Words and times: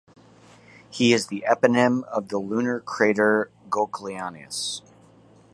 He 0.89 1.13
is 1.13 1.27
the 1.27 1.43
eponym 1.47 2.03
of 2.05 2.29
the 2.29 2.39
lunar 2.39 2.79
crater 2.79 3.51
Goclenius. 3.69 4.81